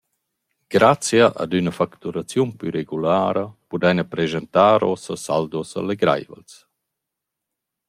Grazcha 0.75 1.25
ad 1.43 1.51
üna 1.59 1.71
facturaziun 1.79 2.49
plü 2.57 2.67
regulara 2.77 3.45
pudaina 3.69 4.03
preschantar 4.11 4.81
uossa 4.87 5.15
saldos 5.25 5.69
allegraivels. 5.79 6.53